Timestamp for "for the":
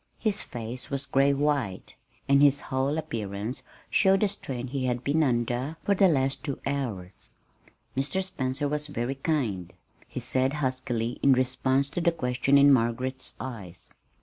5.83-6.07